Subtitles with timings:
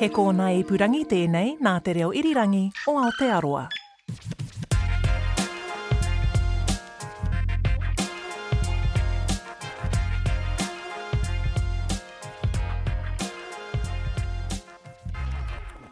[0.00, 2.62] He kōna e purangi tēnei nā te reo irirangi
[2.92, 3.64] o Aotearoa.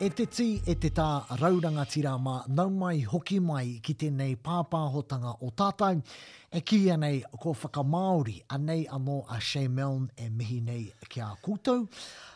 [0.04, 1.06] E te ti e te tā
[1.40, 6.02] rauranga tira mā nau mai hoki mai ki tēnei pāpāhotanga o tātou
[6.52, 11.30] e ki anei ko whakamaori anei anō a Shea Milne e mihi nei ki a
[11.46, 11.86] kūtou.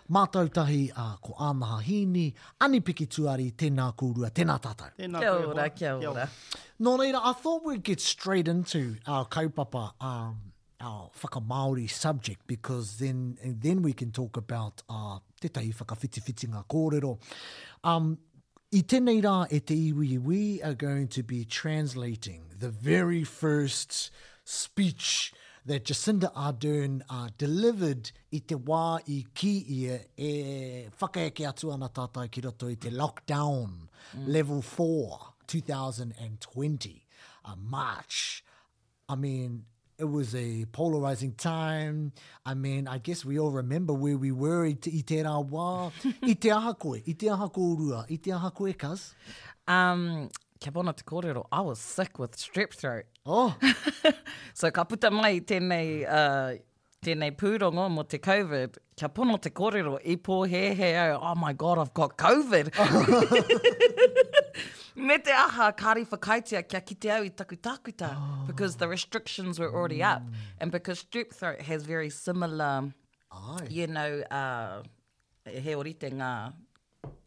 [0.09, 2.27] Mātautahi a ko Āmaha Hini,
[2.64, 4.89] ani piki tuari, tēnā kūrua, tēnā tātou.
[5.05, 6.25] Tēnā kia ora, kia ora.
[6.80, 10.41] Nō reira, I thought we'd get straight into our kaupapa, um,
[10.80, 17.13] our whakamaori subject, because then, then we can talk about uh, te tei whakawhitiwhitinga kōrero.
[17.85, 18.19] Um,
[18.73, 24.11] I tēnei rā e te iwi, we are going to be translating the very first
[24.45, 25.33] speech
[25.64, 31.89] that Jacinda Ardern uh, delivered i te wā i ki ia e whakaeke atu ana
[31.91, 33.75] tātai ki roto i te lockdown
[34.17, 34.27] mm.
[34.27, 37.06] level 4 2020
[37.45, 38.45] uh, March.
[39.08, 39.64] I mean,
[39.98, 42.12] it was a polarizing time.
[42.46, 45.90] I mean, I guess we all remember where we were i te rā wā.
[46.22, 49.14] I te aha koe, i te aha koe urua, i te aha koe kas.
[49.66, 53.06] Um, kia pona te kōrero, I was sick with strep throat.
[53.27, 53.56] Oh!
[54.55, 56.55] so ka puta mai tēnei, uh,
[57.05, 61.34] tēnei pūrongo mo te COVID, kia pono te kōrero, i pō he he au, oh
[61.34, 62.70] my god, I've got COVID.
[64.98, 68.44] me te aha kāri whakaitia kia kite au i taku tākuta oh.
[68.46, 70.10] because the restrictions were already mm.
[70.10, 70.60] up oh.
[70.60, 72.92] and because strep throat has very similar,
[73.32, 73.66] Aye.
[73.70, 74.82] you know, uh,
[75.46, 76.52] he orite ngā,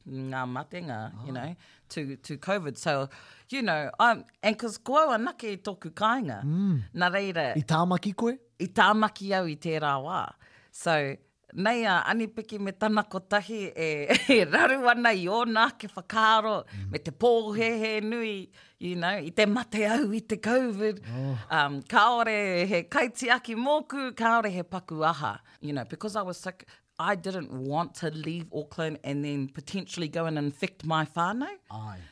[0.07, 1.25] ngā matenga, oh.
[1.27, 1.39] you ah.
[1.39, 1.55] know,
[1.89, 2.77] to, to COVID.
[2.77, 3.09] So,
[3.49, 6.81] you know, I'm, and because koe anake i tōku kāinga, mm.
[6.95, 7.55] nā reira.
[7.57, 8.37] I tāmaki koe?
[8.59, 10.27] I tāmaki au i tērā wā.
[10.71, 11.15] So,
[11.53, 12.01] nei a
[12.35, 16.89] piki me tana kotahi e, e raru ana i ona ke whakaro mm.
[16.91, 18.49] me te pō he he nui,
[18.79, 20.99] you know, i te mate au i te COVID.
[21.23, 21.35] Oh.
[21.57, 22.37] Um, kaore
[22.71, 25.37] he kaitiaki moku, kaore he paku aha.
[25.59, 26.67] You know, because I was sick,
[26.99, 31.47] I didn't want to leave Auckland and then potentially go and infect my whānau.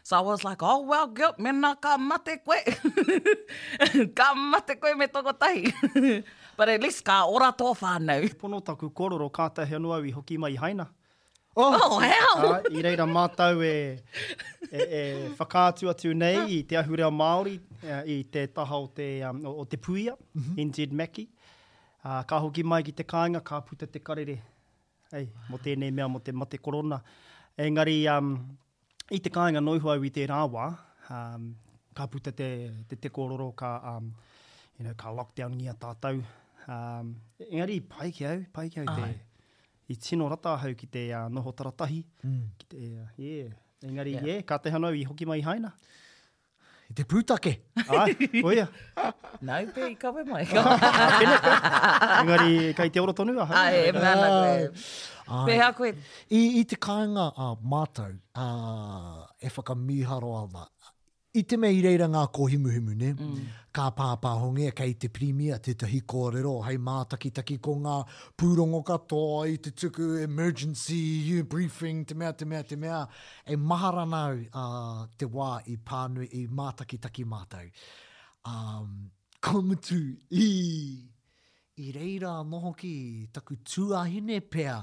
[0.01, 4.07] So I was like, oh, well, girl, mena ka mate koe.
[4.15, 6.23] ka mate koe me toko tahi.
[6.59, 8.25] But at least ka ora tō whānau.
[8.35, 10.87] Pono taku kororo kāta he anua i hoki mai haina.
[11.55, 12.53] Oh, oh, oh hell!
[12.53, 14.01] Uh, I reira mātou e,
[14.67, 14.99] e, e
[15.37, 19.39] whakātu atu nei i te ahu reo Māori e, i te taha o te, um,
[19.47, 20.57] o, o te puia, mm -hmm.
[20.65, 21.29] NZ Mackey.
[22.03, 24.35] Uh, ka hoki mai ki te kāinga, ka puta te karere.
[25.13, 25.47] Hei, wow.
[25.53, 26.99] mo tēnei mea, mo te mate korona.
[27.57, 28.33] Engari, um,
[29.15, 30.67] i te kāinga noihua i te rāwā,
[31.09, 31.47] um,
[31.95, 32.51] ka puta te,
[32.89, 34.11] te te kororo, ka, um,
[34.79, 36.19] you know, ka lockdown ngia tātou.
[36.69, 37.15] Um,
[37.49, 39.07] engari, pai ki au, pai ki au te,
[39.89, 42.03] i tino rata hau ki te uh, noho taratahi.
[42.27, 42.43] Mm.
[42.61, 43.55] Ki te, uh, yeah.
[43.89, 44.27] Engari, yeah.
[44.29, 44.41] yeah.
[44.49, 45.71] ka te hanau i hoki mai haina.
[46.93, 47.55] I te pūtake.
[47.93, 48.13] Ai,
[48.51, 48.67] oia.
[49.49, 50.43] Nau pe i kawe mai.
[52.21, 53.63] engari, kai te oro tonu a hau.
[53.81, 54.85] E mana koe.
[55.29, 55.43] Ai.
[55.49, 60.63] Pea I, I te kāinga uh, mātou, uh, e whakamiharo wa
[61.37, 63.11] i te mea i reira ngā kohimuhimu, ne?
[63.13, 63.41] Mm.
[63.77, 67.97] Ka pāpāhonge, kei te primia, te tahi kōrero, hei mātakitaki ko ngā
[68.41, 73.03] pūrongo katoa i te tuku emergency briefing, te mea, te mea, te mea.
[73.45, 77.69] E maharanau uh, te wā i pānui, i taki mātau.
[78.47, 79.11] Um,
[79.43, 79.99] komutu
[80.33, 80.49] i
[81.79, 82.93] i reira noho ki
[83.33, 84.77] taku tuahine pea.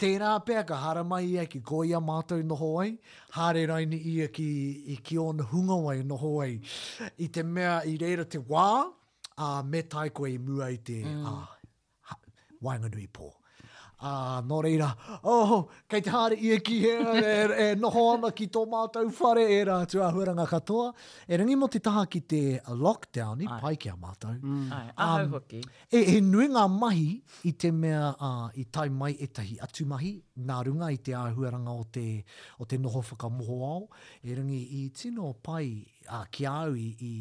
[0.00, 2.94] Tērā pea ka haramai ia ki goia mātou noho ai,
[3.38, 4.48] hāre raini ia ki,
[4.94, 6.56] i ki ona hunga wai noho ai.
[7.18, 8.66] I te mea i reira te wā,
[9.40, 11.28] a me tai koe i mua i te mm.
[11.28, 12.18] a, ha,
[12.62, 13.30] wainganui pō.
[14.02, 14.94] Ah, uh, no reira.
[15.24, 19.42] Oh, kei te hare ia ki he, e, e noho ana ki tō mātou whare,
[19.52, 20.94] e rā tu ahuranga katoa.
[21.28, 22.40] E rangi mo te taha ki te
[22.86, 23.58] lockdown, i Ai.
[23.64, 24.38] pai ki a mātou.
[24.40, 24.72] Mm.
[24.72, 25.60] Ai, um, hoki.
[25.92, 27.04] E, e nui ngā mahi
[27.50, 30.14] i te mea uh, i tai mai e tahi atumahi,
[30.48, 32.06] nā runga i te ahuranga o te,
[32.56, 33.80] o te noho whakamoho ao.
[34.24, 35.66] E rangi i tino pai
[36.10, 37.12] a uh, ki au i, i,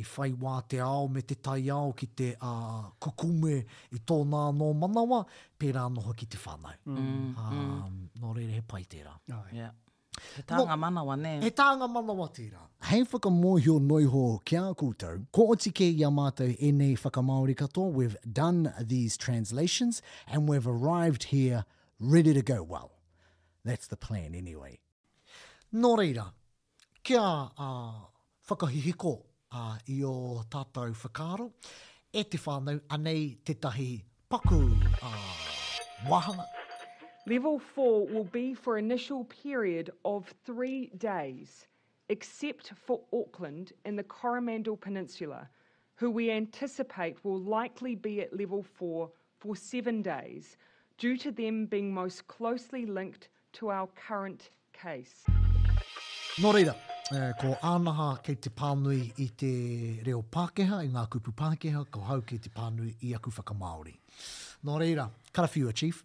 [0.00, 3.54] i whai wā te ao me te tai ao ki te a uh, kukume
[3.92, 5.22] i tōna no manawa,
[5.60, 6.72] pērā noho ki te whānau.
[6.88, 7.98] Mm, um, mm.
[8.18, 9.12] Nō no re he pai tērā.
[10.38, 11.34] He tānga manawa, ne?
[11.42, 12.62] He tānga manawa tērā.
[12.88, 17.56] Hei whakamohio noiho ki a kūtau, ko o tike i a mātou e nei whakamaori
[17.58, 21.66] katoa, we've done these translations and we've arrived here
[22.14, 22.92] ready to go well.
[23.64, 24.78] That's the plan anyway.
[25.74, 26.26] Nō reira,
[27.04, 28.00] kia a uh,
[28.48, 29.22] whakahihiko
[29.52, 31.52] a uh, i o tātou whakaro.
[32.12, 34.60] E te whānau, anei te tahi paku
[35.02, 35.34] a uh,
[36.08, 36.46] wahanga.
[37.26, 41.66] Level 4 will be for initial period of three days,
[42.08, 45.48] except for Auckland in the Coromandel Peninsula,
[45.94, 50.56] who we anticipate will likely be at level 4 for seven days,
[50.98, 55.22] due to them being most closely linked to our current case.
[56.38, 56.74] Nō reira,
[57.10, 59.48] Eh, ko anaha kei te pānui i te
[60.06, 63.96] reo Pākeha, i ngā kupu Pākeha, ko hau kei te pānui i aku whakamaori.
[64.64, 66.04] Nō reira, karawhiua, Chief.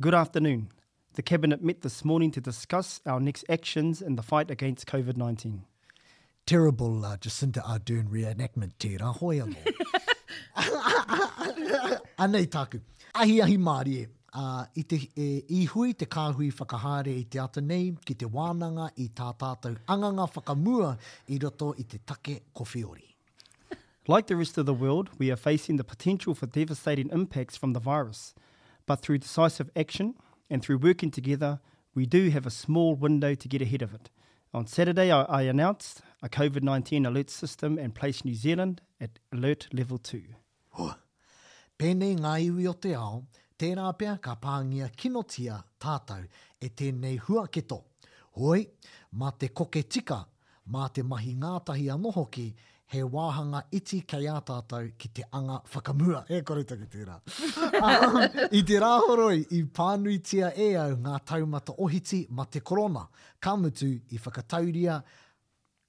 [0.00, 0.68] Good afternoon.
[1.14, 5.64] The Cabinet met this morning to discuss our next actions in the fight against COVID-19.
[6.46, 9.56] Terrible uh, Jacinta Ardern reenactment tērā, hoi anō.
[12.18, 12.80] Anei tāku,
[13.14, 17.38] ahi ahi Māori e uh, i te e, i hui te kāhui whakahāre i te
[17.40, 20.96] ata nei, ki te wānanga i tā tātou anganga whakamua
[21.28, 23.04] i roto i te take ko kowhiori.
[24.08, 27.74] Like the rest of the world, we are facing the potential for devastating impacts from
[27.74, 28.34] the virus.
[28.86, 30.14] But through decisive action
[30.48, 31.60] and through working together,
[31.94, 34.08] we do have a small window to get ahead of it.
[34.54, 39.18] On Saturday, I, I announced a COVID 19 alert system and placed New Zealand at
[39.30, 40.22] alert level 2.
[40.78, 40.94] o
[43.58, 46.22] tēnā pia ka pāngia kinotia tātou
[46.62, 47.80] e tēnei huaketo.
[48.38, 48.62] Hoi,
[49.18, 50.20] mā te koke tika,
[50.70, 52.44] mā te mahi ngātahi anoho ki,
[52.94, 56.22] he wāhanga iti kei a tātou ki te anga whakamua.
[56.30, 57.18] E kore tuku tērā.
[58.58, 63.04] I te rāhoroi, i pānuitia e au ngā taumata ohiti ma te korona.
[63.42, 65.00] Ka mutu i whakatauria,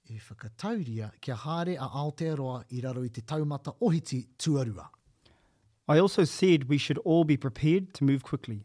[0.09, 4.89] i whakatauria kia hāre a Aotearoa i raro i te taumata ohiti tuarua.
[5.89, 8.61] I also said we should all be prepared to move quickly.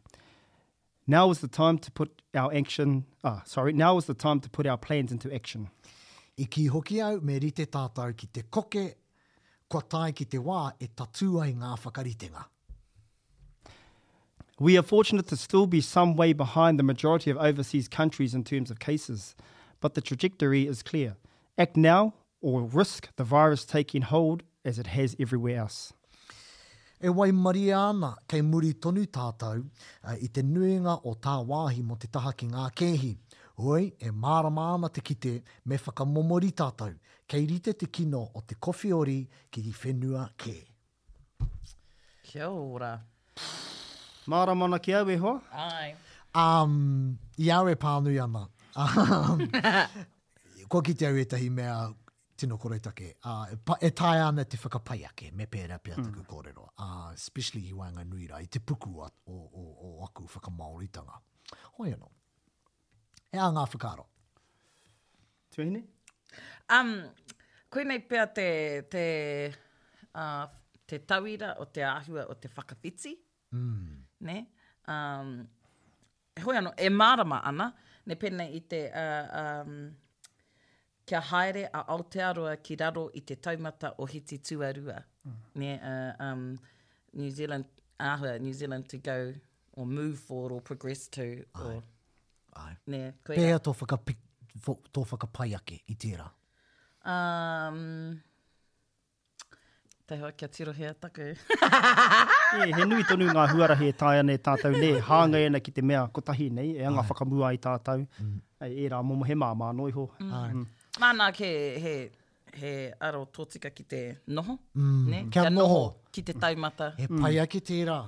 [1.07, 4.51] Now is the time to put our action, ah, sorry, now is the time to
[4.51, 5.71] put our plans into action.
[6.39, 8.85] hoki au me rite tātou ki te koke,
[9.71, 12.45] kua ki te wā e tatu ai ngā whakaritenga.
[14.61, 18.45] We are fortunate to still be some way behind the majority of overseas countries in
[18.45, 19.35] terms of cases,
[19.81, 21.17] but the trajectory is clear.
[21.57, 22.13] Act now
[22.43, 25.95] or risk the virus taking hold as it has everywhere else.
[27.01, 29.63] e wai Mariana kei muri tonu tātou
[30.23, 33.11] i te nuinga o tā wāhi mo te taha ki ngā kēhi.
[33.63, 36.95] Hoi, e mārama ana te kite me whakamomori tātou.
[37.29, 39.21] Kei rite te kino o te kofiori
[39.51, 40.57] ki te whenua kē.
[42.25, 42.97] Kia ora.
[44.27, 45.37] Mārama ana ki au e hoa?
[45.53, 45.95] Ai.
[46.35, 48.47] Um, I au e pānui ana.
[48.75, 49.39] Um,
[50.73, 51.77] ko ki te au e tahi mea
[52.37, 53.15] tino kore take.
[53.25, 53.49] Uh,
[53.81, 56.29] e tae ana te whakapai ake me pēra pia taku mm.
[56.31, 56.67] kōrero.
[56.81, 61.19] Uh, especially i wanga nui rai, te puku a, o, o, o aku whakamaoritanga.
[61.79, 62.11] Hoi anō.
[63.35, 64.07] E a ngā whakaro.
[65.55, 65.85] Tuhine?
[66.75, 66.95] Um,
[67.73, 68.49] koinei pia te,
[68.91, 69.05] te,
[70.15, 70.47] uh,
[70.91, 73.17] te tauira o te ahua o te whakawhiti.
[73.55, 73.83] Mm.
[74.31, 74.39] Ne?
[74.91, 75.35] Um,
[76.35, 77.71] e hoi anō, e marama ana,
[78.11, 78.87] ne pēnei i te...
[78.91, 79.85] Uh, um,
[81.07, 84.99] kia haere a Aotearoa ki raro i te taumata o hiti te tuarua.
[85.31, 85.39] Mm.
[85.63, 86.45] Ne, uh, um,
[87.23, 87.69] New Zealand,
[88.11, 89.19] ahua, New Zealand to go
[89.75, 91.27] or move for or progress to.
[91.55, 91.65] Ai.
[91.77, 91.83] Or,
[92.67, 92.77] Ai.
[92.95, 96.31] Ne, koe Pea tō, whakapai ake i tērā.
[97.15, 98.21] Um,
[100.09, 101.31] Te hoa kia tiro hea taku.
[101.33, 104.99] e, he nui tonu ngā huarahi e tāia nei tātou nei.
[105.07, 107.09] Hānga ena ki te mea kotahi nei, e anga Ai.
[107.09, 108.05] whakamua i tātou.
[108.21, 108.35] Mm.
[108.67, 110.05] E, e rā momo he māma noi ho.
[110.21, 110.35] Mm.
[110.59, 110.67] Mm.
[111.01, 111.47] Mana ke
[111.85, 111.95] he,
[112.55, 114.59] he aro tōtika ki te noho.
[114.75, 115.09] Mm.
[115.11, 115.23] Ne?
[115.31, 115.81] Kia, kia noho.
[116.13, 116.93] Ki te taumata.
[116.99, 117.99] He pai aki tērā.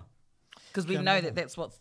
[0.69, 1.23] Because we kia know noho.
[1.23, 1.73] that that's what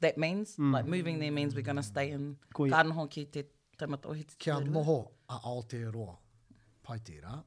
[0.00, 0.56] that means.
[0.56, 0.72] Mm.
[0.72, 2.70] Like moving there means we're going to stay in Koi.
[2.70, 3.44] ka ki te
[3.78, 6.16] taumata ohi te Kia noho a Aotearoa.
[6.82, 7.42] Pai tērā.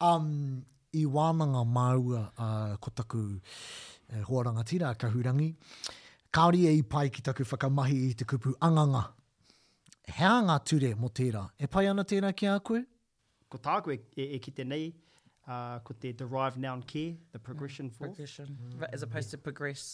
[0.00, 0.64] Um,
[0.94, 5.54] I wānanga māua uh, ko taku uh, eh, hoarangatira, kahurangi,
[6.32, 9.04] kāori e i pai ki taku whakamahi i te kupu anganga
[10.18, 11.44] hea ngā ture mo tērā.
[11.62, 12.82] E pai ana tērā ki a koe?
[13.50, 14.92] Ko tā koe e, e ki te nei,
[15.46, 18.14] uh, ko te derived noun care, the progression yeah, force.
[18.16, 18.50] Progression.
[18.70, 18.86] Mm.
[18.94, 19.84] As opposed to progress.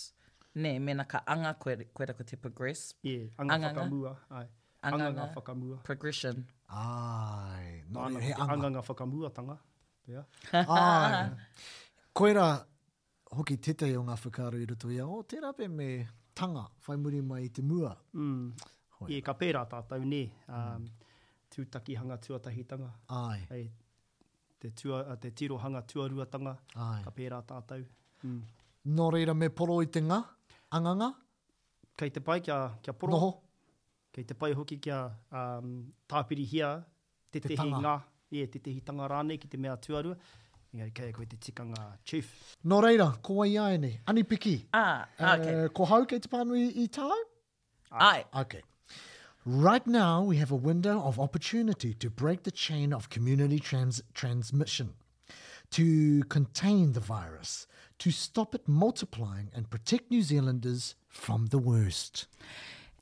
[0.56, 2.94] Nē, mena ka anga koe, koe ko te progress.
[3.02, 4.14] Yeah, anga, anga whakamua.
[4.30, 4.44] Ai.
[4.86, 5.82] Anga, anga, anga whakamua.
[5.84, 6.44] Progression.
[6.70, 8.66] Ai, no, anga, he anga.
[8.68, 9.58] Anga whakamua tanga.
[10.06, 10.22] Yeah.
[10.78, 11.30] Ai.
[12.14, 12.46] Koera,
[13.32, 15.90] hoki tete o ngā whakaru i ruto ia, o tērā pe me
[16.36, 17.96] tanga, whaimuri mai i te mua.
[18.16, 18.50] Mm.
[19.00, 20.52] Hoi I ka pērā tātou ne, mm.
[20.52, 21.24] um, mm.
[21.52, 22.88] tūtaki hanga tuatahitanga.
[23.12, 23.42] Ai.
[23.52, 23.62] Ai,
[24.62, 27.02] te, tua, te tiro hanga tuaruatanga, Ai.
[27.04, 27.82] ka pērā tātou.
[28.24, 28.38] Mm.
[28.96, 30.20] Nō reira me poro i te ngā,
[30.78, 31.10] anganga?
[31.96, 33.12] Kei te pai kia, kia poro.
[33.18, 33.30] Noho?
[34.16, 35.74] Kei te pai hoki kia um,
[36.08, 36.70] tāpiri hia,
[37.30, 37.96] te, te tehi ngā.
[38.34, 40.16] Ie, te tehi tanga rānei ki te mea tuarua.
[40.74, 42.32] Engari kei koe te tikanga chief.
[42.68, 44.56] Nō reira, ko ai ai ne, anipiki.
[44.76, 45.46] Ah, eh, ok.
[45.60, 47.14] Uh, ko hau kei te pānui i tāu?
[47.92, 48.18] Ai.
[48.40, 48.58] Ok.
[49.48, 54.02] Right now, we have a window of opportunity to break the chain of community trans
[54.12, 54.88] transmission,
[55.70, 55.84] to
[56.28, 62.26] contain the virus, to stop it multiplying, and protect New Zealanders from the worst.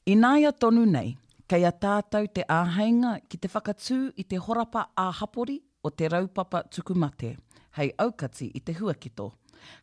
[0.06, 1.16] Inaya tonu nei,
[1.48, 6.62] kei a tātou te āheinga ki te whakatū i te horapa āhapori o te raupapa
[6.70, 7.36] tukumate,
[7.80, 9.30] hei aukati i te huakito.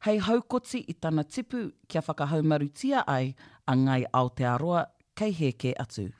[0.05, 3.33] Hei haukoti i tana tipu kia whakahaumarutia ai
[3.67, 6.11] a ngai Aotearoa kei heke atu.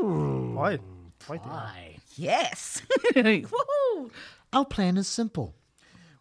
[0.00, 0.12] Why?
[0.46, 0.54] Hmm.
[0.54, 0.78] Why?
[1.26, 1.96] Why?
[2.16, 2.80] Yes.
[4.52, 5.54] Our plan is simple.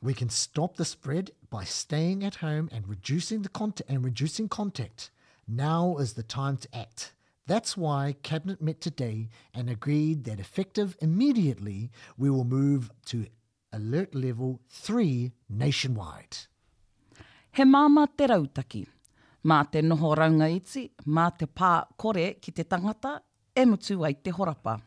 [0.02, 4.50] We can stop the spread by staying at home and reducing the contact and reducing
[4.50, 5.12] contact.
[5.48, 7.14] Now is the time to act.
[7.48, 13.26] That's why cabinet met today and agreed that effective immediately we will move to
[13.72, 16.38] alert level 3 nationwide.
[17.52, 18.88] He māma te rautaki.
[19.46, 23.20] Mā te noho raunga iti, mā te pā kore ki te tangata
[23.60, 24.80] e mutu ai te horapa.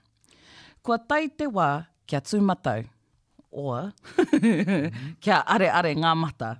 [0.82, 1.70] Kua tai te wā
[2.08, 2.84] kia tūmatau.
[3.52, 3.80] Oa,
[5.20, 6.52] kia are are ngā mata.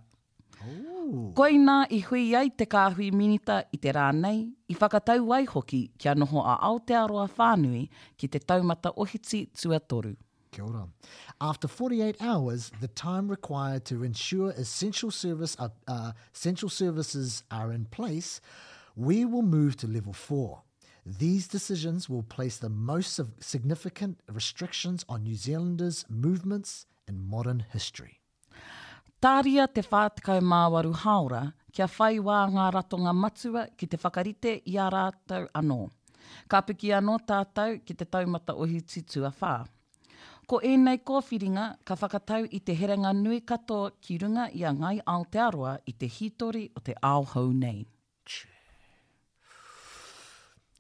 [0.63, 1.31] Oh.
[1.37, 5.81] Koina i hui ai te kāhui minita i te rā nei, i whakatau ai hoki
[6.01, 7.87] kia noho a Aotearoa whānui
[8.21, 10.13] ki te taumata ohiti tuatoru.
[10.53, 10.83] Kia ora.
[11.41, 17.43] After 48 hours, the time required to ensure essential, service, are, uh, uh, essential services
[17.51, 18.43] are in place,
[18.95, 20.61] we will move to level 4.
[21.07, 28.21] These decisions will place the most significant restrictions on New Zealanders' movements in modern history.
[29.21, 31.41] Tāria te whātikau māwaru haora
[31.73, 35.81] kia whai wā ngā ratonga matua ki te whakarite i a rātou anō.
[36.49, 39.55] Ka piki anō tātou ki te taumata ohi titua whā.
[40.47, 45.01] Ko nei kōwhiringa ka whakatau i te herenga nui katoa ki runga i a ngai
[45.05, 47.81] Aotearoa i te hitori o te āhou nei.
[48.27, 48.52] Chū.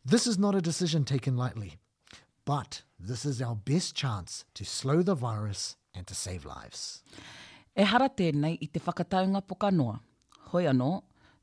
[0.05, 1.79] This is not a decision taken lightly,
[2.45, 7.03] but this is our best chance to slow the virus and to save lives.
[7.77, 10.01] E hara tēnei i te whakataunga poka noa.
[10.51, 10.89] Hoi anō,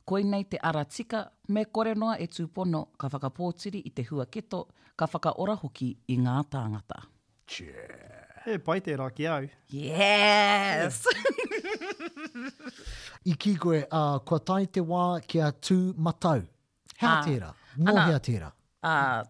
[0.05, 4.25] koi nei te ara tika me kore noa e tūpono ka whakapōtiri i te hua
[4.27, 4.63] keto,
[4.99, 6.99] ka whakaora hoki i ngā tāngata.
[7.59, 8.57] Yeah.
[8.57, 9.47] E pai te raki au.
[9.69, 10.99] Yes!
[13.31, 16.43] I ki koe, uh, kua tai te wā kia tū matau.
[16.99, 17.23] Hea ah.
[17.25, 17.53] tērā.
[17.79, 18.50] Ngō hea tērā.
[18.83, 19.21] Uh,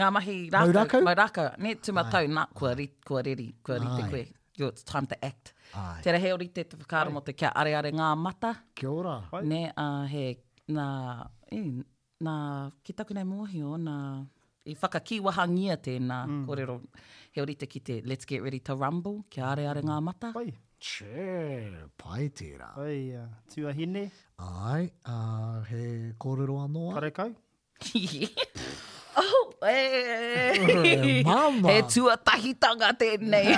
[0.00, 0.68] ngā mahi rākau.
[0.70, 1.04] Mairākau?
[1.08, 1.46] Mairākau.
[1.64, 4.22] Nē tū matau, nā, kua, re, kua reri, kua reri te koe.
[4.58, 5.52] You, it's time to act.
[5.78, 6.00] Ai.
[6.04, 8.54] Tērā he ori te te whakāra mo te kia are are ngā mata.
[8.74, 9.16] Kia ora.
[9.46, 10.24] Nē, uh, he,
[10.74, 10.88] nā,
[11.54, 12.36] i, e, nā,
[12.84, 13.98] ki taku nei mōhi o, nā,
[14.68, 16.40] i e whakakiwahangia tēnā mm.
[16.48, 16.78] kōrero.
[17.36, 20.32] He ori te ki te, let's get ready to rumble, kia are are ngā mata.
[20.36, 20.48] Pai.
[20.80, 21.66] Che,
[21.98, 22.70] pai tērā.
[22.78, 24.06] Pai, uh,
[24.70, 25.84] Ai, uh, he
[26.18, 26.92] kōrero anō.
[26.94, 27.32] Kare kai.
[29.16, 29.68] oh, e,
[31.22, 33.54] He tuatahi tanga tēnei.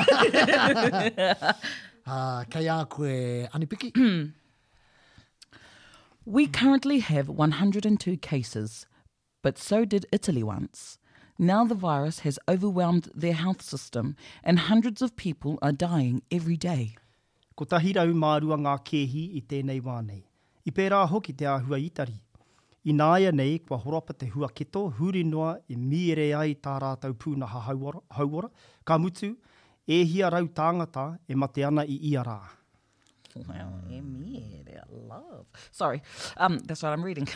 [2.07, 4.33] uh, kei a koe, Anipiki.
[6.27, 8.87] We currently have 102 cases,
[9.43, 10.99] but so did Italy once.
[11.39, 16.59] Now the virus has overwhelmed their health system and hundreds of people are dying every
[16.59, 16.95] day.
[17.57, 20.23] Ko tahi rau mārua ngā kēhi i tēnei wānei.
[20.65, 22.19] I pērā hoki te āhua itari,
[22.89, 27.45] I nāia nei, kua horapa te huaketo, huri noa e mire ai tā rātou pūna
[27.53, 28.49] hauora,
[28.89, 29.35] ka mutu,
[29.85, 32.39] e hia rau tāngata e mate ana i ia rā.
[33.37, 35.45] e mire, love.
[35.71, 36.01] Sorry,
[36.39, 37.29] um, that's what I'm reading.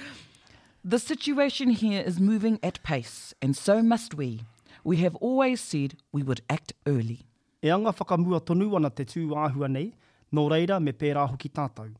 [0.84, 4.42] the situation here is moving at pace, and so must we.
[4.84, 7.24] We have always said we would act early.
[7.62, 9.90] E anga whakamua tonu ana te tū āhua nei,
[10.32, 11.90] nō reira me pērā hoki tātou.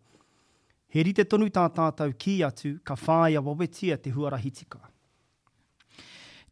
[0.90, 4.80] He rite tonu tā tātou ki atu ka whāia wawetia te huarahi tika.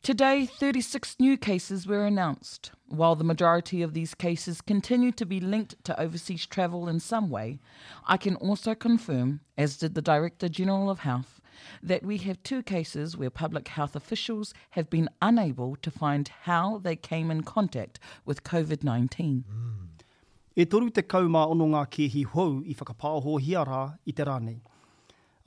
[0.00, 2.70] Today, 36 new cases were announced.
[2.86, 7.30] While the majority of these cases continue to be linked to overseas travel in some
[7.30, 7.58] way,
[8.06, 11.40] I can also confirm, as did the Director General of Health,
[11.82, 16.78] that we have two cases where public health officials have been unable to find how
[16.78, 19.44] they came in contact with COVID 19.
[19.44, 19.87] Mm
[20.60, 24.50] e toru te kauma ono ngā kēhi hou i whakapāho hiara i te A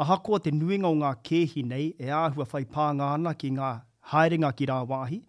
[0.04, 3.82] Ahakoa te nuinga o ngā kēhi nei e āhua whai pānga ana ki ngā
[4.14, 5.20] haerenga ki rā wāhi,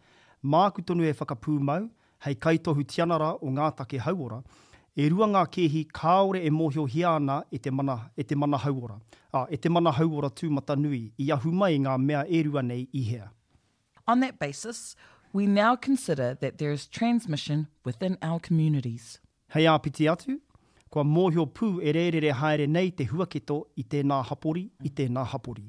[0.44, 1.90] māku tonu e whakapūmau,
[2.22, 4.38] hei kaitohu tianara o ngā take hauora,
[4.96, 9.00] e rua ngā kēhi kāore e mōhio hiana e te mana, e te mana hauora,
[9.34, 12.86] a, e te mana hauora tūmata nui i ahu mai ngā mea e rua nei
[12.94, 13.26] i hea.
[14.06, 14.94] On that basis,
[15.32, 19.18] we now consider that there is transmission within our communities.
[19.52, 20.38] Hei āpiti atu,
[20.88, 23.82] kua mōhio pū e rērere haere nei te huaketo i
[24.12, 25.64] nā hapori, i nā hapori.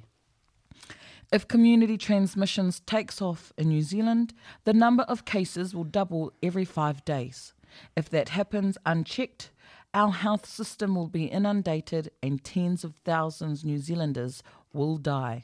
[1.34, 4.32] If community transmissions takes off in New Zealand,
[4.64, 7.54] the number of cases will double every five days.
[7.98, 9.50] If that happens unchecked,
[9.94, 15.44] our health system will be inundated and tens of thousands New Zealanders will die.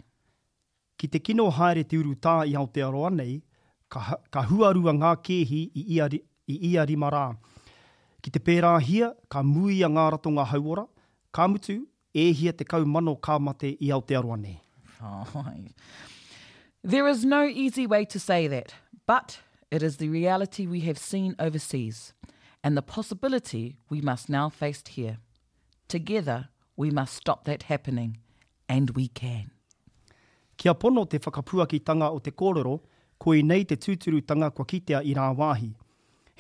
[0.97, 2.13] Ki te kino haere te uru
[2.47, 3.41] i Aotearoa nei,
[3.89, 6.07] ka, ka huarua ngā kēhi i ia,
[6.47, 7.31] i ia rimarā.
[8.21, 10.83] Ki te pērā hia, ka mui a ngā rato ngā hauora,
[11.35, 11.77] ka mutu,
[12.11, 14.57] e hia te kau mano kā mate i Aotearoa ne.
[15.01, 15.25] Oh,
[16.83, 18.73] There is no easy way to say that,
[19.07, 19.39] but
[19.71, 22.13] it is the reality we have seen overseas
[22.63, 25.17] and the possibility we must now face here.
[25.87, 28.17] Together, we must stop that happening,
[28.67, 29.51] and we can.
[30.57, 31.19] Kia pono te
[31.79, 32.79] tanga o te kōrero,
[33.17, 35.71] koe nei te tūturutanga kua kitea i rā wāhi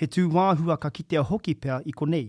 [0.01, 2.27] he tū wāhua ka kite a hoki pea i konei.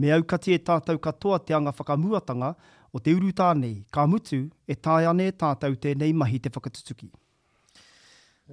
[0.00, 2.48] Me au kati e tātou katoa te anga whakamuatanga
[2.92, 4.38] o te uru tānei, ka mutu
[4.74, 7.10] e tāi ane tātou tēnei mahi te whakatutuki.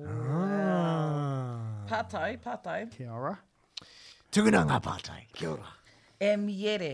[0.09, 1.87] Ah.
[1.93, 2.77] Pātai, pātai.
[2.97, 3.33] Kia ora.
[4.35, 5.71] Tūna ngā pātai, kia ora.
[6.19, 6.93] E miere.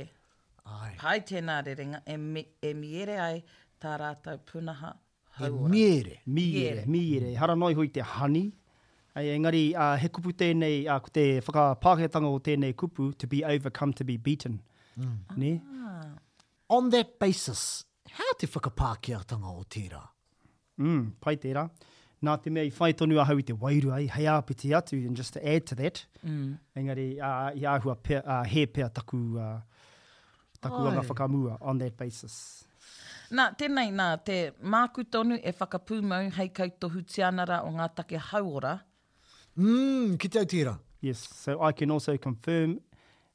[0.76, 0.94] Ai.
[1.02, 3.42] Pai tēnā rerenga, e, mi, e miere ai
[3.82, 4.94] tā rātou punaha.
[5.40, 5.70] E hauora.
[5.74, 6.22] miere.
[6.28, 6.88] Miere, miere.
[6.94, 7.34] miere.
[7.42, 8.50] Haranoi hoi te hani.
[9.20, 13.42] Ai, engari, uh, he kupu tēnei, uh, ko te whakapāketanga o tēnei kupu, to be
[13.44, 14.62] overcome, to be beaten.
[14.98, 15.60] Mm.
[15.84, 16.08] Ah.
[16.76, 20.02] On that basis, how te whakapākeatanga o tērā?
[20.80, 21.66] Mm, pai tērā.
[22.28, 25.16] Nā te mea i whai tonu ahau i te wairua, i hei āpiti atu, and
[25.20, 26.54] just to add to that, mm.
[26.78, 29.60] engari, uh, i āhua pea, uh, he pea taku, uh,
[30.64, 32.40] taku anga whakamua on that basis.
[33.36, 38.80] Nā, tēnei nā, te māku tonu e whakapūmau hei kautohu tianara o ngā take hauora,
[39.60, 40.78] Mm, ki tau tira.
[41.02, 42.80] Yes, so I can also confirm.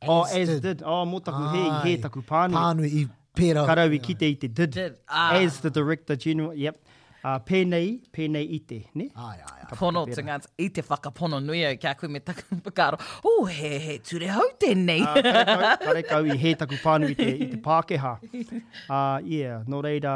[0.02, 0.62] Oh, as oh, as did.
[0.78, 0.83] did.
[0.83, 2.57] Oh, mō taku he, he taku pānui.
[2.57, 3.02] Pānui i
[3.37, 3.64] pēra.
[3.69, 4.71] Karau i kite i te did.
[4.76, 4.97] did.
[5.09, 5.35] Ah.
[5.37, 6.81] As the director general, yep.
[7.25, 9.07] Uh, pēnei, pēnei i te, ne?
[9.26, 9.68] Ai, ai, ai.
[9.81, 12.98] Pono te ngāt, i te whakapono nui au kia kui me taku pakaro.
[13.25, 14.98] oh, he, he, ture hau tēnei.
[15.05, 18.12] Uh, kare kau, kare kau i he taku pānui i te, i te Pākehā.
[18.42, 18.61] Uh,
[18.98, 20.12] ah, yeah, no reira,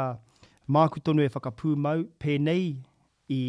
[0.77, 2.61] māku tonu e whakapūmau, pēnei
[3.25, 3.41] i,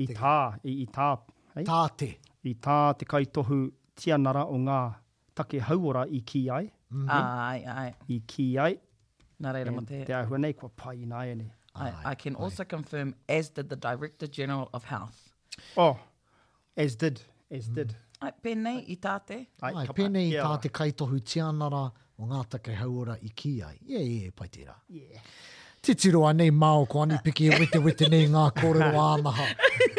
[0.00, 0.38] i tā,
[0.76, 1.12] i tā,
[1.56, 1.64] Hei?
[1.68, 2.06] Tāte.
[2.44, 3.56] I tā te kaitohu
[4.00, 4.78] tianara o ngā
[5.36, 6.70] take hauora i ki ai.
[6.92, 7.40] Mm -hmm.
[7.48, 7.92] Ai, ai.
[8.16, 8.78] I ki ai.
[9.44, 10.04] Nā reira mo te.
[10.08, 11.50] Te ahua nei kua pai i nāi ane.
[11.74, 12.44] Ai, I can ai.
[12.44, 15.18] also confirm, as did the Director General of Health.
[15.76, 15.96] Oh,
[16.76, 17.20] as did,
[17.58, 17.74] as mm.
[17.74, 17.94] did.
[18.20, 19.38] Ai, pēnei i tāte.
[19.62, 23.76] Ai, ai pēnei i tāte kaitohu tianara o ngā take hauora i ki ai.
[23.86, 24.74] Yeah, yeah, e pai tērā.
[24.88, 25.22] Yeah
[25.82, 29.46] titiro a nei mao ko ani piki e wite wite nei ngā kōrero āmaha.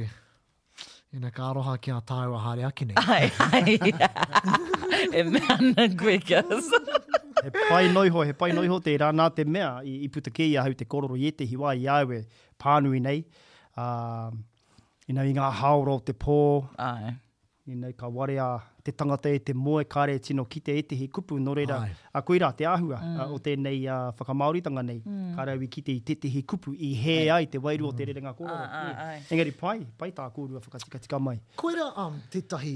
[1.15, 3.05] ina ka aroha ki a tāua hare aki nei.
[3.15, 3.77] Ai, ai,
[5.21, 6.69] e mea na kwekas.
[7.47, 10.65] he pai noiho, he pai noiho te rā te mea i, i puta ke ia
[10.67, 12.23] hau te kōrero i te hiwa i aue
[12.59, 13.23] pānui nei.
[13.79, 14.43] Um,
[15.07, 16.35] you know, i ngā haoro te pō.
[16.91, 17.15] Ai
[17.69, 18.47] ni nei ka ware a
[18.83, 21.91] te tangata e te moe kāre tino ki te etehi kupu no reira Ai.
[22.17, 23.17] a koeira te ahua mm.
[23.21, 25.35] a, o tēnei uh, whakamauritanga nei mm.
[25.37, 27.91] kāre awi ki te etehi kupu i he ai, ai te wairu mm.
[27.91, 28.09] o te mm.
[28.09, 29.27] rerenga kōrero ah, ah, ah.
[29.35, 32.73] engari pai, pai tā kōrua whakatika tika mai Koeira um, te tahi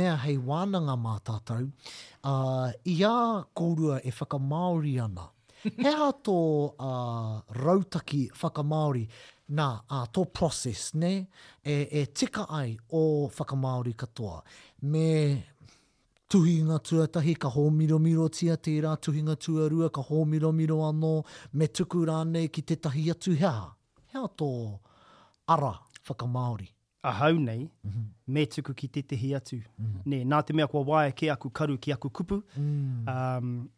[0.00, 3.14] mea hei wānanga mā tātou uh, i a
[3.60, 5.30] kōrua e whakamauri ana
[5.84, 6.34] Hea tō
[6.76, 9.06] uh, rautaki whakamauri
[9.48, 11.26] na a tō process, ne,
[11.64, 14.42] e, e tika ai o whakamaori katoa.
[14.82, 15.42] Me
[16.28, 21.12] tuhinga tuatahi ka hō miro miro tia tērā, tuhinga tuarua ka hō miro miro anō,
[21.52, 23.74] me tuku rānei ki te tahi atu hea.
[24.14, 24.48] Hea tō
[25.48, 25.74] ara
[26.08, 26.70] whakamaori.
[27.04, 28.06] A hau nei, mm -hmm.
[28.32, 29.56] me tuku ki te tehi atu.
[29.58, 30.02] Mm -hmm.
[30.08, 32.38] Nē, nā te mea kua wae ke aku karu ki aku kupu.
[32.56, 33.04] Mm.
[33.12, 33.68] Um,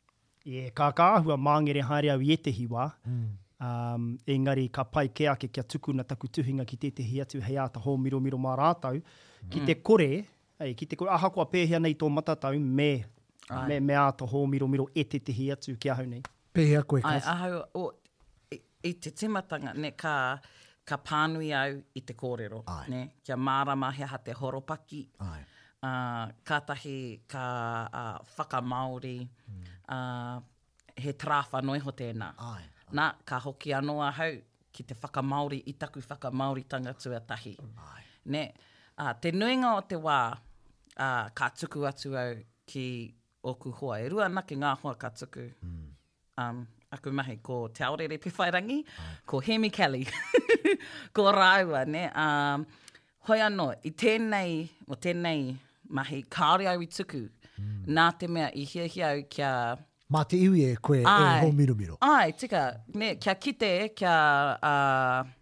[0.44, 3.26] e, kā kāhua māngere haere au i etehi wā, mm.
[3.59, 7.38] Um, engari ka pai ke ake kia tuku na taku tuhinga ki te tehi atu
[7.40, 9.01] hei ata ho miro miro mā rātau.
[9.49, 9.83] Ki te mm.
[9.83, 10.09] kore,
[10.61, 12.90] ai, ki te kore, aha kua pēhia nei tō matatau me,
[13.49, 13.69] Ai.
[13.71, 16.21] me, me ata ho miro miro e te tehi atu ki ahau nei.
[16.53, 17.25] Pēhia koe kas.
[17.25, 17.87] Ai, ahau, o,
[18.53, 20.14] i, i, te timatanga, ne ka,
[20.85, 22.61] ka pānui au i te kōrero.
[22.77, 22.87] Ai.
[22.92, 25.05] Ne, kia mārama hea ha te horopaki.
[25.31, 25.40] Ai.
[25.87, 26.97] Uh, kātahi
[27.33, 27.49] ka
[28.05, 29.77] uh, whakamaori, mm.
[29.97, 30.40] uh,
[31.07, 32.35] he trāwha noeho tēnā.
[32.53, 32.64] Ai.
[32.94, 34.31] Nā, ka hoki anō a hau
[34.77, 37.57] ki te whakamauri, i taku whakamauri tanga tuatahi.
[38.27, 38.42] Ne,
[38.99, 40.18] a, te nuinga o te wā,
[40.96, 42.37] a, ka tuku atu au
[42.70, 42.87] ki
[43.42, 43.99] oku hoa.
[44.05, 45.49] E rua nake ngā hoa ka tuku.
[45.66, 45.83] Mm.
[46.38, 48.83] Um, aku mahi ko Te Aorere Pewhairangi,
[49.25, 50.05] ko Hemi Kelly,
[51.12, 52.07] ko Raiwa, ne.
[52.14, 52.66] Um,
[53.31, 55.57] hoi anō, i tēnei, o tēnei
[55.88, 57.25] mahi, kāore au i tuku,
[57.57, 57.85] mm.
[57.88, 59.55] nā te mea i hiahia au kia,
[60.14, 61.97] Mā te iwi e koe e ai, e ho miro miro.
[62.07, 62.61] Ai, tika,
[62.95, 64.12] ne, kia kite, e, kia
[64.57, 65.33] uh,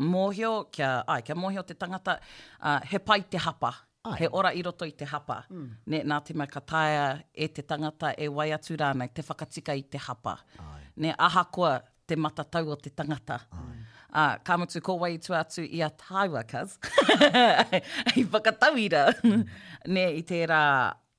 [0.00, 2.14] mōhio, kia, ai, kia mōhio te tangata,
[2.62, 3.74] uh, he pai te hapa.
[4.06, 4.14] Ai.
[4.22, 5.42] He ora i roto i te hapa.
[5.52, 5.66] Mm.
[5.92, 7.02] Ne, nā te mai kataia
[7.34, 10.38] e te tangata e wai atu rānei, te whakatika i te hapa.
[10.62, 10.80] Ai.
[11.04, 11.74] Ne, aha kua
[12.08, 13.42] te matatau o te tangata.
[13.52, 13.84] Ai.
[14.16, 16.78] Uh, ka mutu ko wai tu atu i a taiwa, kaz.
[17.12, 19.04] I whakatauira.
[19.20, 19.44] Hmm.
[19.92, 20.64] ne, i te rā,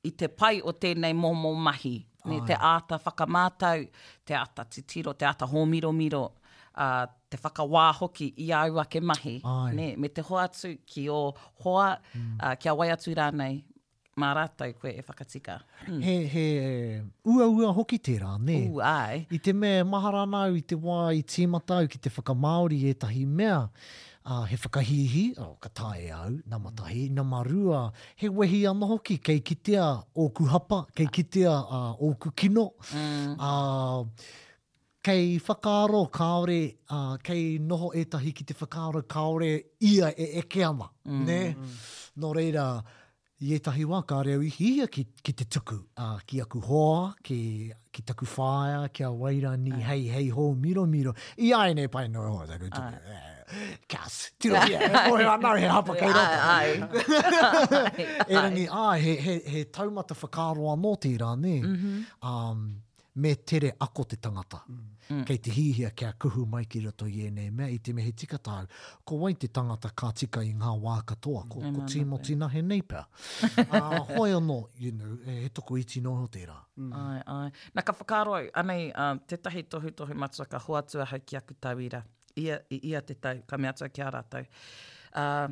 [0.02, 1.98] i te pai o tēnei momo mahi.
[2.28, 3.86] Ne, te ata whakamātau,
[4.28, 6.24] te ata titiro, te ata homiro miro,
[6.78, 9.38] uh, te whakawā hoki i au ake mahi.
[9.78, 11.22] Ne, me te hoa atu ki o
[11.63, 12.38] hoa, mm.
[12.42, 13.62] uh, kia wai atu rānei,
[14.20, 15.60] mā rātou koe e whakatika.
[15.88, 16.02] Mm.
[16.04, 16.48] He, he,
[17.30, 18.60] ua ua hoki te rā, ne?
[18.74, 19.24] U, ai.
[19.36, 23.63] I te me maharanau, i te wā, i tīmatau, ki te whakamāori e tahi mea
[24.30, 29.18] uh, he whakahihi, oh, ka tae au, nā matahi, nā marua, he wehi ana hoki,
[29.30, 33.36] kei kitea o ku hapa, kei kitea uh, o ku kino, mm.
[33.40, 34.52] uh,
[35.04, 39.52] kei whakaaro kaore, uh, kei noho etahi ki te whakaaro kaore
[39.84, 41.26] ia e eke ama, mm.
[41.26, 41.42] ne?
[42.18, 42.68] No reira,
[43.40, 47.13] i etahi wā, ka reo i hia ki, ki te tuku, uh, ki aku hoa,
[47.24, 47.40] ki,
[47.94, 49.86] ki taku whaea, ki waira ni, ah.
[49.94, 52.60] hei, hei, ho, miro, miro, i ai e nei pai noe, oh, ah.
[52.68, 53.16] tuku, uh.
[53.16, 53.34] Eh.
[53.88, 54.80] Kas, tira ia.
[55.10, 56.42] Mo he anau he hapa kei rata.
[56.44, 57.96] Ai, ai.
[58.34, 61.54] e rangi, ai, he, he, he taumata whakaro anō tērā, ne?
[61.64, 61.94] Mhm.
[62.28, 62.68] um,
[63.18, 64.60] me tere ako te tangata.
[64.70, 65.22] Mm.
[65.26, 68.38] Kei te hihia kia kuhu mai ki rato i ene mea i te mehe tika
[68.48, 68.68] tāu.
[69.10, 72.62] Ko wai te tangata kā tika i ngā wā katoa, ko, ko tīmo tīna he
[72.62, 73.06] neipa.
[73.08, 76.60] uh, ah, hoi anō, you know, he toko i tino ho tērā.
[76.78, 76.94] Mm.
[76.94, 77.72] Ai, ai.
[77.80, 81.56] Nā ka whakaroi, anei, uh, te tahi tohu tohu matua ka hoatua hau ki aku
[81.56, 82.04] tāwira
[82.41, 84.45] ia, ia te tau, ka mea tau ki a rātau.
[85.17, 85.47] Uh,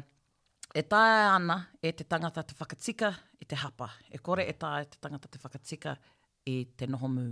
[0.76, 3.90] e tāia ana e te tangata te whakatika i e te hapa.
[4.10, 5.96] E kore e tāia te tangata te whakatika
[6.52, 7.26] i te noho mū.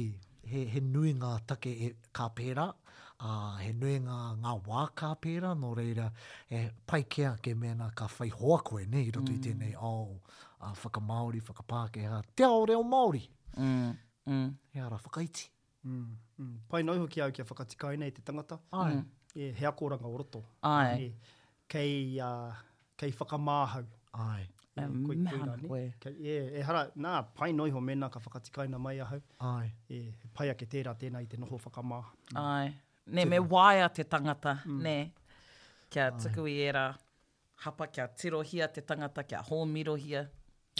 [0.51, 2.73] he, he nui ngā take e ka pera,
[3.17, 6.09] a he nui ngā, ngā wā kā pēra no reira
[6.51, 9.37] e pai kia ke mena ka whai hoa koe ne i roto mm.
[9.37, 10.17] i tēnei o oh,
[10.65, 13.21] a uh, whaka Māori, whaka Pākehā te ao reo Māori
[13.57, 13.95] mm.
[14.27, 14.55] Mm.
[14.73, 15.47] he ara whakaiti
[15.87, 16.03] mm.
[16.39, 16.55] mm.
[16.71, 19.05] pai nau hoki au kia whakatikai nei te tangata ai mm.
[19.35, 21.09] e, he akoranga o roto ai e,
[21.71, 22.51] kei, uh,
[22.99, 23.87] kei whakamāhau
[24.25, 25.85] ai e, koe, koe, koe, koe.
[26.07, 29.21] Kei, e, e hara, nā, pai noi ho mena ka whakatikaina mai ahau.
[29.55, 29.69] Ai.
[29.91, 30.01] E,
[30.35, 32.01] pai ake tērā tēnā i te noho whakamā.
[32.35, 32.65] Ai.
[32.65, 32.75] Mm
[33.07, 34.81] ne me waia te tangata, mm.
[34.83, 35.11] ne.
[35.89, 36.11] Kia Ai.
[36.23, 36.93] tuku i era
[37.65, 40.25] hapa, kia tirohia te tangata, kia hōmirohia.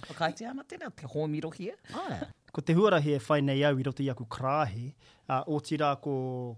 [0.09, 1.75] O kai te ana tēnā, te hōmirohia.
[2.05, 2.23] Ai.
[2.55, 4.85] ko te huarahi e whai nei au i roto i aku krāhi,
[5.27, 6.13] uh, o tira ko,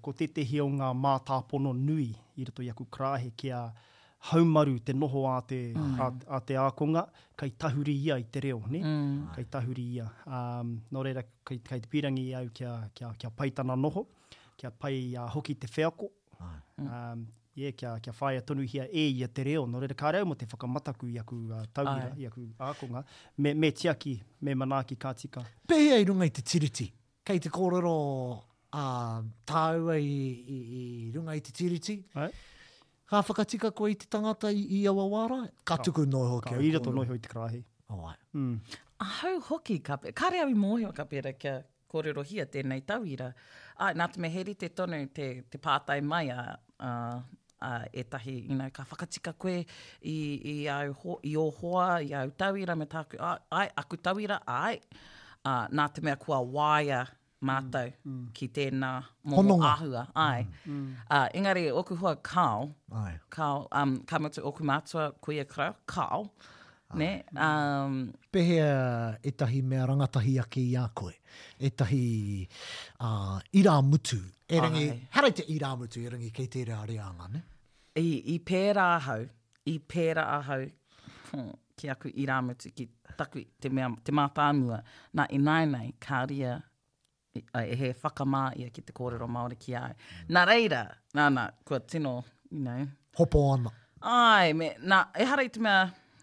[0.06, 3.64] ko te te o ngā mātāpono nui i roto i aku krāhi, kia
[4.32, 5.96] haumaru te noho a te, mm.
[6.06, 7.08] a, a te ākonga,
[7.42, 8.84] kai tahuri ia i te reo, ne?
[8.86, 9.10] Mm.
[9.38, 10.06] Kai tahuri ia.
[10.30, 14.06] Um, nō reira, kai, kai te pirangi au kia, kia, kia paitana noho
[14.58, 16.10] kia pai uh, hoki te whaako.
[16.82, 17.28] Um,
[17.62, 19.66] yeah, kia, kia whai atonu hia e ia te reo.
[19.70, 22.24] Nore reka mo te whakamataku i aku uh, tauira, Ai.
[22.24, 23.04] i aku ākonga.
[23.38, 25.46] Me, me tiaki, me manaaki kātika.
[25.70, 26.90] Pehe ai runga te tiriti.
[27.28, 27.94] Kei te kōrero
[28.74, 30.18] uh, tāua i,
[30.48, 30.84] i, i
[31.16, 32.02] runga te tiriti.
[32.16, 32.30] Ai.
[33.12, 35.44] Ha whakatika koe i te tangata i, i awawara?
[35.64, 36.84] Ka tuku noho ki a kōrero.
[36.90, 37.62] Ka noho i te krahi.
[37.90, 38.56] Oh, mm.
[39.00, 40.12] A hau hoki ka pere.
[40.18, 41.60] Kare awi mōhio ka pere kia
[41.92, 43.30] kōrerohia tēnei tawira.
[43.80, 46.48] Ah, nā te meheri te tonu te, te pātai mai a,
[46.84, 46.90] a,
[47.70, 52.14] a e tahi, ina ka whakatika koe i, i, au ho, i o hoa, i
[52.22, 53.20] au tawira me tāku,
[53.60, 54.80] ai, aku tawira, ai.
[55.48, 57.06] a, nā te mea kua waia
[57.48, 58.24] mātou mm, mm.
[58.36, 58.90] ki tēnā
[59.32, 60.08] mōmō āhua.
[60.20, 60.42] Ai.
[60.66, 60.94] Mm, mm.
[61.14, 62.66] Uh, engari, oku hua Kao.
[63.06, 63.14] Ai.
[63.36, 66.26] Kao, um, kamatu mātua, kuia e kra, Kao.
[66.94, 67.24] Ne?
[67.36, 67.86] Ah.
[67.86, 71.14] Um, Pehea e tahi mea rangatahi ake i a koe.
[71.60, 72.48] E tahi
[73.02, 74.20] uh, ira mutu.
[74.48, 77.42] E rangi, harai te ira mutu, e rangi, kei te rea rea anga, ne?
[78.00, 79.26] I, i pēra ahau,
[79.66, 80.68] i pēra ahau,
[81.32, 82.86] hmm, ki aku ira mutu, ki
[83.18, 84.80] taku te, mea, te mātāmua,
[85.18, 86.58] nā i nai nei, kā ria
[87.38, 89.92] e he whakamā ia ki te kōrero Māori ki ai.
[89.94, 90.26] Mm.
[90.34, 90.80] Nā reira,
[91.14, 92.14] nā nā, kua tino,
[92.50, 92.88] you know.
[93.20, 93.72] Hopo ana.
[94.02, 95.84] Ai, me, nā, e harai te mea,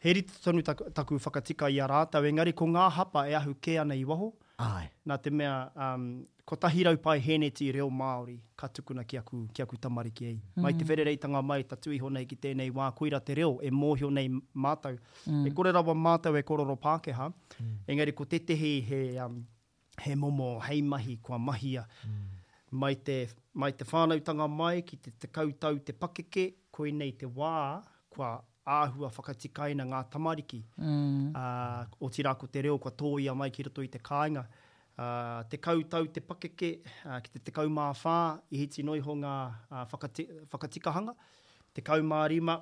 [0.00, 3.54] he rita tonu taku, taku whakatika i a rātau, engari ko ngā hapa e ahu
[3.62, 4.32] ke ana waho.
[4.58, 4.88] Ai.
[5.06, 9.44] Nā te mea, um, ko tahi rau hene ti reo Māori, ka tukuna ki aku,
[9.54, 10.36] ki aku tamari ki ei.
[10.56, 10.62] Mm.
[10.64, 14.10] Mai te whereireitanga mai, ta tui honei ki tēnei wā, kuira te reo, e mōhio
[14.10, 14.98] nei mātau.
[15.28, 15.46] Mm.
[15.46, 17.76] E kore rawa mātau e kororo Pākehā, mm.
[17.88, 19.36] engari ko tetehi he, um,
[20.02, 21.86] he momo, hei mahi, kua mahia.
[22.06, 22.26] Mm.
[22.82, 23.20] Mai te,
[23.54, 26.50] mai te whānautanga mai, ki te tekau tau te pakeke,
[26.94, 27.52] nei te wā,
[28.10, 28.38] kua
[28.76, 31.28] āhua whakatikaina ngā tamariki mm.
[31.32, 34.00] uh, o te rā ko te reo kua tōi a mai ki rato i te
[34.04, 34.44] kāinga.
[34.98, 36.72] Uh, te kautau te pakeke
[37.06, 38.16] uh, ki te tekau mā whā
[38.50, 41.14] i hiti noi ho ngā uh, whakati, whakatikahanga.
[41.76, 42.58] Te kau mā rima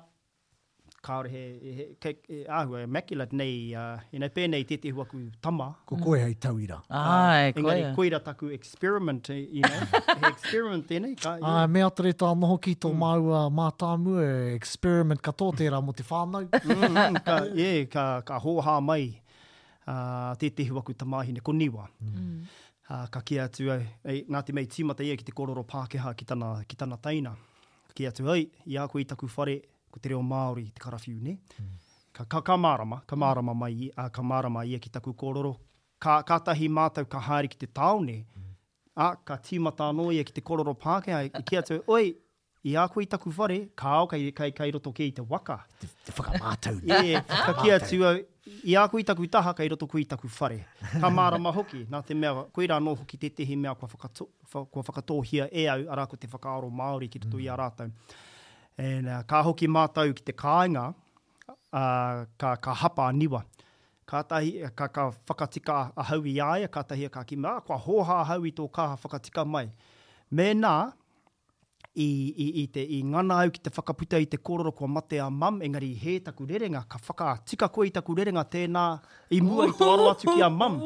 [1.07, 1.41] kaore he,
[1.77, 5.67] he, ke, he ahua, immaculate nei, uh, inai pēnei te te huaku tama.
[5.89, 6.79] Ko koe hei tauira.
[6.89, 7.61] Ah, ai, koe.
[7.63, 11.15] Engari koeira taku experiment, eh, you know, he experiment tēnei.
[11.23, 11.53] Ka, you know.
[11.53, 12.99] Ai, mea tere tā noho ki tō mm.
[13.05, 16.43] mau uh, mātāmu, eh, experiment katoa tērā mo te whānau.
[16.59, 21.87] mm, ka, yeah, ka, ka hōhā mai uh, te te huaku tamahine, ko niwa.
[22.03, 22.43] Mm.
[22.89, 23.71] Uh, ka kia atu,
[24.07, 27.35] ei, ngā te mei tīmata ia ki te kororo Pākehā ki tana, ki taina.
[27.97, 29.55] kia atu, ei, i āko i taku whare,
[29.91, 31.37] ko te reo Māori te karawhiu ne.
[31.61, 31.67] Mm.
[32.11, 32.43] Ka, ka, ka
[33.05, 34.23] ka marama mai, a ka
[34.65, 35.55] i e ki taku kororo.
[36.01, 38.47] Ka, ka tahi mātou ka haere ki te taone, mm.
[38.95, 42.11] a, ka tīmata anō e ki te kororo Pākehā, i kia tū, oi,
[42.65, 45.59] i a koe i taku whare, ka au kai, kai, kai roto ke te waka.
[45.81, 46.81] Te, te whakamātou.
[46.83, 48.01] Ie, yeah, ka kia tū,
[48.67, 50.63] i a koe i taku taha, kai roto koe i taku whare.
[50.99, 54.29] Ka marama hoki, nā te mea, koe rā nō hoki te tehi mea kua, whakato,
[54.53, 57.45] kua whakatohia e au, arā ko te whakaaro Māori ki tuto mm.
[57.45, 57.63] i a hmm.
[57.65, 58.23] rātou.
[58.79, 60.93] And uh, ka hoki mātou ki te kāinga,
[61.49, 63.41] uh, ka, ka hapa niwa.
[64.07, 67.77] Ka, tahi, ka, ka whakatika a haui ai, ka tahi a ka ki mā, kua
[67.81, 69.69] hoha haui tō kā whakatika mai.
[70.31, 70.75] Mēnā,
[71.97, 72.05] i,
[72.37, 75.31] i, i, te, i ngana au ki te whakaputa i te kororo kua mate a
[75.33, 78.83] mam, engari he taku rerenga, ka whakatika koe i taku rerenga tēnā
[79.33, 80.77] i mua i tō aro ki a mam.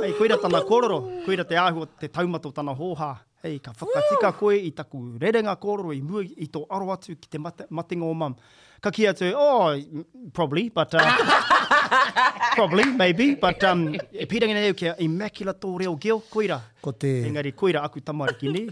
[0.00, 3.10] Ei, koeira tana kororo, koeira te āhu te taumato tana hoha.
[3.42, 4.36] Hei, ka whakatika Woo!
[4.38, 8.06] koe i taku rerenga kōrero i mua i tō aro atu ki te mate, matinga
[8.06, 8.36] o mam.
[8.82, 10.02] Ka kia tū, oh,
[10.34, 10.94] probably, but...
[10.94, 11.38] Uh,
[12.54, 13.82] probably, maybe, but um,
[14.14, 16.60] e pirangina heu kia immaculate tō reo geo, koira.
[16.86, 17.10] Ko te...
[17.26, 18.64] Engari, koira aku tamariki ni.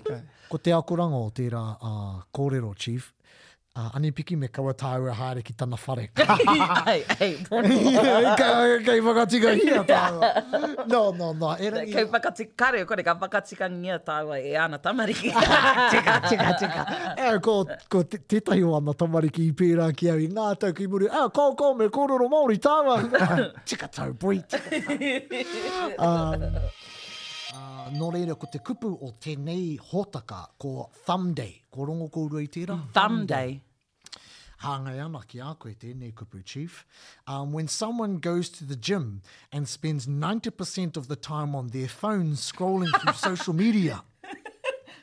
[0.52, 3.10] ko te akuranga o tērā uh, kōrero, chief,
[3.76, 6.06] Uh, ani piki me kawa tāu a haere ki tāna whare.
[6.18, 7.34] Ei, ei, ei.
[8.88, 10.30] Kei whakatika ngia tāua.
[10.88, 11.52] No, no, no.
[11.52, 15.30] Era, kei whakatika, kare, kore, ka whakatika ngia tāua e ana tamariki.
[15.94, 16.84] tika, tika, tika.
[17.14, 20.74] E, ko, ko te, tetahi o ana tamariki i pērā ki au i ngā tau
[20.80, 21.06] ki muri.
[21.08, 22.98] Ah, kō, kō, me kōroro Māori tāua.
[23.70, 25.94] tika tāu, boi, tika tāu.
[26.02, 26.66] um, ah,
[27.52, 30.90] No, 아, 노래를 그때 급부 오테네이 hotaka ko
[31.34, 32.92] day ko rongo ko rei tērā.
[32.92, 33.60] Thumbday.
[34.62, 36.84] Hāngai ana ki a koe tēnei kupu chief.
[37.26, 41.88] Um, when someone goes to the gym and spends 90% of the time on their
[41.88, 44.02] phone scrolling through social media,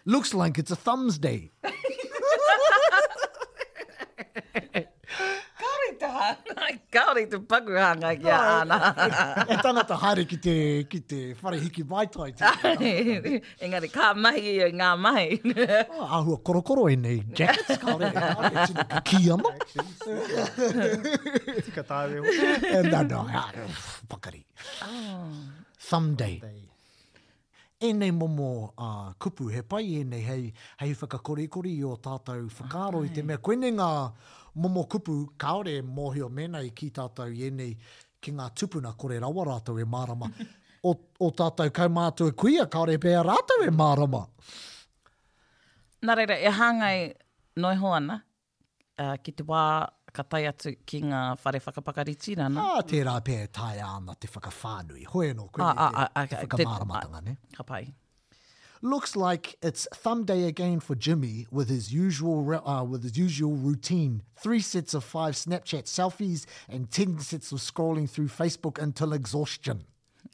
[0.06, 1.52] looks like it's a thumbs day.
[6.00, 6.68] te hanga.
[6.92, 8.80] Kaore te paku hanga ki a ana.
[9.50, 10.56] e tana ta haere ki te,
[10.88, 12.32] ki te wharehiki waitai.
[13.68, 15.42] Engari, ka mahi i ngā mahi.
[15.98, 18.12] oh, ahua korokoro e nei jackets, kaore.
[18.12, 19.56] E tino ka ki ama.
[21.70, 22.22] Tika tāwe.
[22.28, 23.68] e nā, nā, nā, ah,
[24.14, 24.46] pakari.
[24.84, 25.36] Oh.
[25.90, 26.42] Someday.
[27.80, 32.48] E nei momo uh, kupu he pai, e nei hei, hei whakakorekore i o tātou
[32.50, 33.38] whakaro i te mea.
[33.48, 33.90] Koenei ngā
[34.58, 37.74] momo kupu kaore mohio mena i ki tātou i enei
[38.22, 40.30] ki ngā tupuna kore rawa rātou e marama.
[40.90, 44.24] o, o tātou kau mātua e kuia kaore e pēr rātou e marama.
[46.06, 46.98] Nā reira, e hāngai
[47.64, 49.62] noi hoana uh, ki te wā
[50.18, 52.66] ka tai atu ki ngā whare whakapakariti rana.
[52.66, 55.06] Ah, tērā pē tai ana te whakawhānui.
[55.14, 57.38] Hoi anō, no, kui ah, ah, ah, ah, te whakamāramatanga, ne?
[57.54, 57.86] Ka pai
[58.82, 63.56] looks like it's thumb day again for Jimmy with his usual uh, with his usual
[63.56, 69.14] routine: three sets of five Snapchat selfies and ten sets of scrolling through Facebook until
[69.14, 69.84] exhaustion.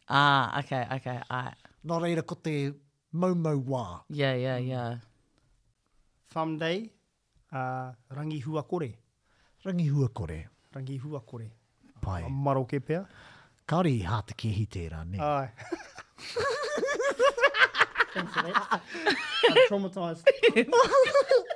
[0.10, 1.53] Ah, okay, okay, I.
[1.86, 2.73] Not either got the
[3.13, 3.99] momo wa.
[4.10, 4.95] Yeah, yeah, yeah.
[6.29, 6.91] Thumb day,
[7.51, 8.93] uh, rangi hua kore.
[9.65, 10.45] Rangi hua kore.
[10.75, 11.51] Rangi hua kore.
[12.01, 12.23] Pai.
[12.29, 12.99] Maro ke pea.
[13.67, 15.19] Kari hata ke hitera ne.
[15.19, 15.49] Ai.
[18.15, 18.28] I'm
[19.69, 20.21] traumatized.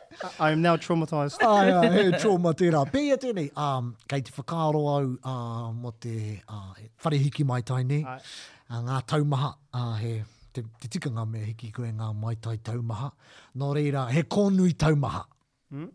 [0.39, 1.37] I am now traumatized.
[1.45, 2.81] Ai, ai, he trauma tērā.
[2.91, 3.17] Pia
[3.65, 6.71] um, kei te whakaaro au uh, mo te uh,
[7.03, 7.99] wharehiki mai tai ne.
[8.03, 13.11] Uh, ngā taumaha, uh, he, te, te tikanga mea hiki koe ngā mai tai taumaha.
[13.55, 15.25] Nō reira, he kōnui taumaha.
[15.71, 15.91] Mm.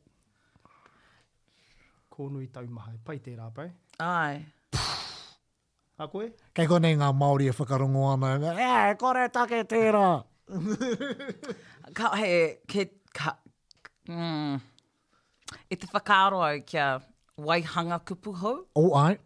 [2.17, 3.71] Konui taumaha, pai tērā, pai.
[4.01, 4.07] Ai.
[4.09, 4.45] Ai.
[5.99, 6.27] A koe?
[6.53, 8.35] Kei konei ngā Māori e whakarongo ana.
[8.61, 10.03] E, kore take tērā.
[11.99, 12.35] ka, he,
[12.69, 12.85] ke,
[13.17, 13.33] ka,
[14.11, 14.59] mm,
[15.73, 16.91] e te whakaaro au kia
[17.41, 18.59] waihanga kupu hou.
[18.77, 19.17] O oh, ai.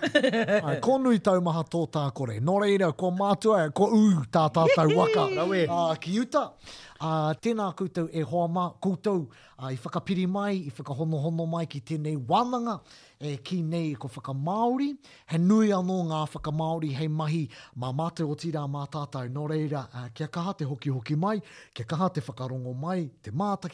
[0.62, 2.38] ai, ko nui tau maha tō tā kore.
[2.40, 5.28] Nō reira, ko mātua, ko ū tā tātau waka.
[5.36, 5.66] Rauwe.
[5.68, 6.48] uh, ki uta.
[6.96, 11.84] Uh, tēnā koutou e hoa mā, koutou uh, i whakapiri mai, i whakahonohono mai ki
[11.84, 12.78] tēnei wānanga.
[12.80, 14.90] Tēnā e ki nei ko whakamaori,
[15.32, 17.42] he nui anō ngā whakamaori hei mahi
[17.80, 21.40] mā mate o tira mā tātou, no reira, uh, kia kaha te hoki hoki mai,
[21.74, 23.32] kia kaha te whakarongo mai, te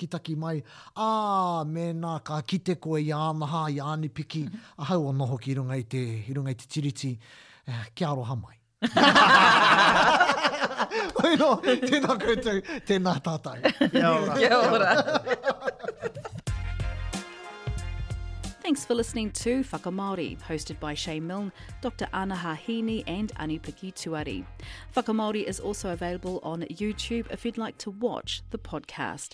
[0.08, 0.62] taki mai,
[0.95, 4.43] ā, mēnā, ka kite koe i ha i ānipiki,
[4.77, 7.17] a hau anō hoki i runga i te, i runga i te tiriti,
[7.67, 8.58] uh, kia aroha mai.
[11.21, 13.60] Oino, tēnā koutou, tēnā tātai.
[13.91, 14.36] Kia ora.
[14.36, 15.69] Kia ora.
[18.71, 22.07] Thanks for listening to Whakamāori, hosted by Shay Milne, Dr.
[22.13, 24.45] Anna Hahini and Anupaki Tuari.
[24.95, 29.34] Whakamāori is also available on YouTube if you'd like to watch the podcast.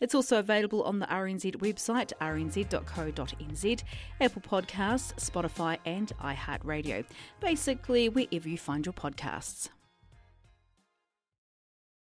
[0.00, 3.82] It's also available on the RNZ website, rnz.co.nz,
[4.22, 7.04] Apple Podcasts, Spotify and iHeartRadio,
[7.40, 9.68] basically wherever you find your podcasts.